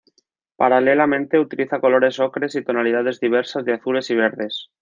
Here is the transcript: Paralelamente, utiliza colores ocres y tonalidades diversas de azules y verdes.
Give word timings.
Paralelamente, 0.55 1.37
utiliza 1.37 1.79
colores 1.79 2.19
ocres 2.19 2.55
y 2.55 2.63
tonalidades 2.63 3.19
diversas 3.19 3.65
de 3.65 3.73
azules 3.75 4.09
y 4.09 4.15
verdes. 4.15 4.69